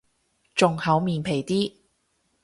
[0.55, 1.73] 仲厚面皮啲